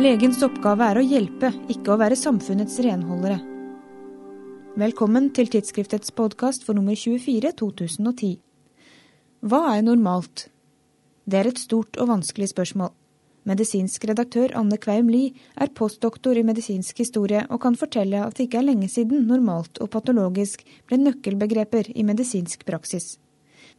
[0.00, 3.34] Legens oppgave er å hjelpe, ikke å være samfunnets renholdere.
[4.80, 8.38] Velkommen til tidsskriftets podkast for nummer 24 2010.
[9.44, 10.46] Hva er normalt?
[11.28, 12.94] Det er et stort og vanskelig spørsmål.
[13.44, 18.48] Medisinsk redaktør Anne Kveim Lie er postdoktor i medisinsk historie og kan fortelle at det
[18.48, 23.18] ikke er lenge siden normalt og patologisk ble nøkkelbegreper i medisinsk praksis.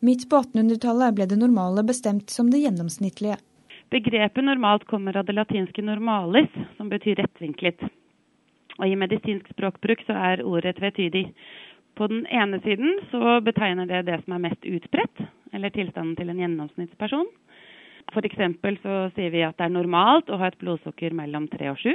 [0.05, 3.41] Midt på 1800-tallet ble det normale bestemt som det gjennomsnittlige.
[3.91, 7.83] Begrepet normalt kommer av det latinske normalis, som betyr rettvinklet.
[8.79, 11.25] Og I medisinsk språkbruk så er ordet tvetydig.
[11.99, 16.31] På den ene siden så betegner det det som er mest utbredt, eller tilstanden til
[16.31, 17.27] en gjennomsnittsperson.
[18.11, 18.39] F.eks.
[18.81, 21.91] så sier vi at det er normalt å ha et blodsukker mellom 3 og 7.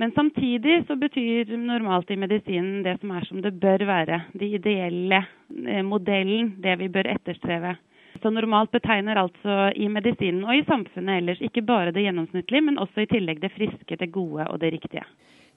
[0.00, 4.24] Men samtidig så betyr normalt i medisinen det som er som det bør være.
[4.32, 5.20] Det ideelle
[5.68, 7.76] eh, modellen, det vi bør etterstreve.
[8.24, 12.80] Så normalt betegner altså i medisinen og i samfunnet ellers ikke bare det gjennomsnittlige, men
[12.80, 15.04] også i tillegg det friske, det gode og det riktige.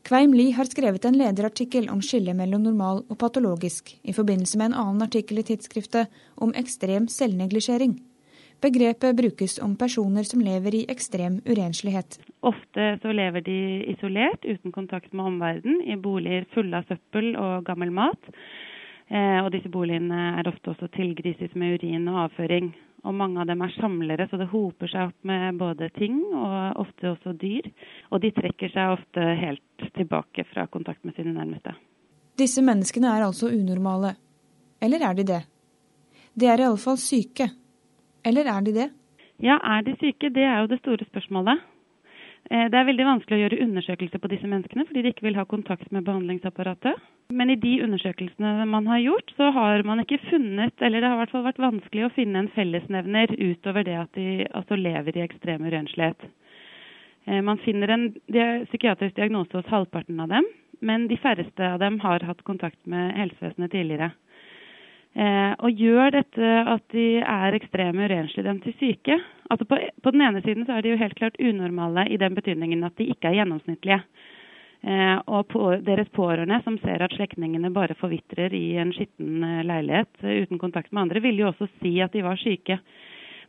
[0.04, 4.74] Kveim Lie har skrevet en lederartikkel om skillet mellom normal og patologisk, i forbindelse med
[4.74, 6.12] en annen artikkel i tidsskriftet
[6.44, 7.96] om ekstrem selvneglisjering.
[8.60, 12.20] Begrepet brukes om personer som lever i ekstrem urenslighet.
[12.44, 13.60] Ofte så lever de
[13.94, 18.34] isolert, uten kontakt med omverdenen, i boliger fulle av søppel og gammel mat.
[19.08, 22.74] Eh, og disse boligene er ofte også tilgrises med urin og avføring.
[23.08, 26.82] Og mange av dem er samlere, så det hoper seg opp med både ting og
[26.82, 27.70] ofte også dyr.
[28.12, 31.76] Og de trekker seg ofte helt tilbake fra kontakt med sine nærmeste.
[32.38, 34.16] Disse menneskene er altså unormale.
[34.84, 35.42] Eller er de det?
[36.38, 37.48] De er iallfall syke,
[38.26, 38.92] eller er de det?
[39.42, 40.30] Ja, er de syke?
[40.34, 41.64] Det er jo det store spørsmålet.
[42.50, 45.40] Eh, det er veldig vanskelig å gjøre undersøkelser på disse menneskene fordi de ikke vil
[45.40, 47.00] ha kontakt med behandlingsapparatet.
[47.36, 51.18] Men i de undersøkelsene man har gjort, så har man ikke funnet, eller det har
[51.18, 55.18] i hvert fall vært vanskelig å finne en fellesnevner utover det at de altså lever
[55.18, 56.30] i ekstrem urenslighet.
[57.28, 58.08] Eh, man finner en
[58.70, 60.48] psykiatrisk diagnose hos halvparten av dem,
[60.80, 64.14] men de færreste av dem har hatt kontakt med helsevesenet tidligere.
[65.16, 69.18] Eh, og gjør dette at de er ekstreme urenslige dem til syke.
[69.50, 72.36] Altså på, på, den ene siden så er de jo helt klart unormale i den
[72.38, 74.02] betydningen at de ikke er gjennomsnittlige.
[74.86, 79.64] Eh, og på, deres pårørende som ser at slektningene bare forvitrer i en skitten eh,
[79.66, 82.78] leilighet uten kontakt med andre, vil jo også si at de var syke.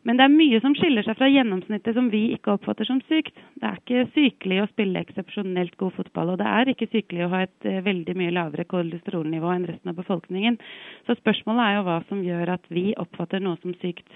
[0.07, 3.35] Men det er mye som skiller seg fra gjennomsnittet som vi ikke oppfatter som sykt.
[3.59, 7.33] Det er ikke sykelig å spille eksepsjonelt god fotball, og det er ikke sykelig å
[7.35, 10.61] ha et uh, veldig mye lavere kolesterolnivå enn resten av befolkningen.
[11.09, 14.09] Så spørsmålet er jo hva som gjør at vi oppfatter noe som sykt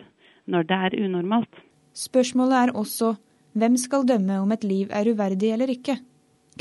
[0.51, 1.63] når det er unormalt.
[1.99, 3.15] Spørsmålet er også
[3.59, 5.99] hvem skal dømme om et liv er uverdig eller ikke?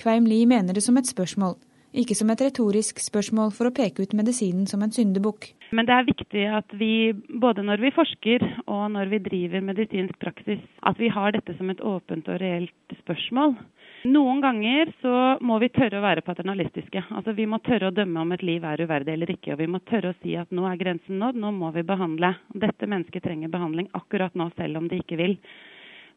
[0.02, 1.56] Kveim Lie mener det som et spørsmål
[1.91, 5.52] ikke som et retorisk spørsmål for å peke ut medisinen som en syndebukk.
[5.75, 10.18] Men det er viktig at vi, både når vi forsker og når vi driver medisinsk
[10.19, 13.56] praksis, at vi har dette som et åpent og reelt spørsmål.
[14.12, 15.16] Noen ganger så
[15.46, 17.03] må vi tørre å være paternalistiske.
[17.13, 19.53] Altså Vi må tørre å dømme om et liv er uverdig eller ikke.
[19.53, 22.34] Og vi må tørre å si at nå er grensen nådd, nå må vi behandle.
[22.50, 25.38] Dette mennesket trenger behandling akkurat nå, selv om de ikke vil.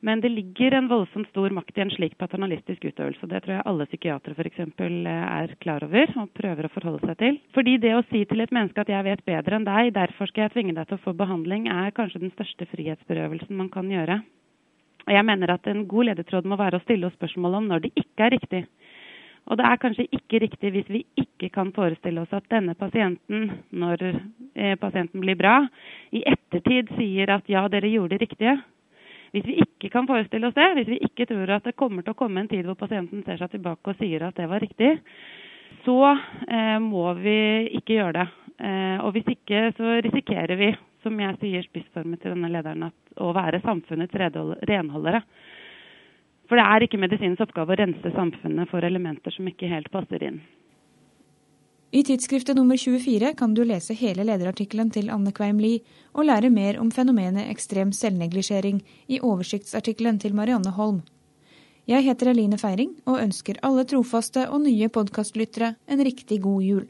[0.05, 3.25] Men det ligger en voldsomt stor makt i en slik paternalistisk utøvelse.
[3.31, 4.59] Det tror jeg alle psykiatere f.eks.
[4.61, 7.39] er klar over og prøver å forholde seg til.
[7.57, 10.43] Fordi det å si til et menneske at 'jeg vet bedre enn deg, derfor skal
[10.45, 14.21] jeg tvinge deg til å få behandling', er kanskje den største frihetsberøvelsen man kan gjøre.
[15.09, 17.81] Og jeg mener at en god ledetråd må være å stille oss spørsmål om når
[17.81, 18.67] det ikke er riktig.
[19.49, 23.51] Og det er kanskje ikke riktig hvis vi ikke kan forestille oss at denne pasienten,
[23.73, 24.05] når
[24.55, 25.67] eh, pasienten blir bra,
[26.13, 28.57] i ettertid sier at ja, dere gjorde det riktige.
[29.35, 32.15] Hvis vi ikke kan forestille oss det, hvis vi ikke tror at det kommer til
[32.15, 34.93] å komme en tid hvor pasienten ser seg tilbake og sier at det var riktig,
[35.83, 37.39] så eh, må vi
[37.81, 38.27] ikke gjøre det.
[38.63, 40.71] Eh, og hvis ikke, så risikerer vi,
[41.03, 45.25] som jeg sier spissformet til denne lederen, at, å være samfunnets renholdere.
[46.49, 50.23] For det er ikke medisinens oppgave å rense samfunnet for elementer som ikke helt passer
[50.29, 50.39] inn.
[51.95, 56.49] I tidsskriftet nummer 24 kan du lese hele lederartikkelen til Anne Kveim Lie og lære
[56.51, 61.05] mer om fenomenet ekstrem selvneglisjering i oversiktsartikkelen til Marianne Holm.
[61.87, 66.85] Jeg heter Eline Feiring og ønsker alle trofaste og nye podkastlyttere en riktig god jul.